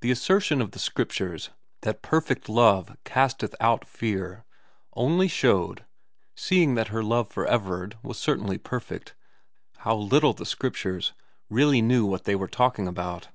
[0.00, 1.50] The assertion of the Scriptures
[1.82, 4.44] that perfect love casteth out fear
[4.94, 5.84] only showed,
[6.34, 9.14] seeing that her love for Everard was certainly perfect,
[9.76, 11.12] how little the Scriptures
[11.48, 13.28] really knew what they were talking about.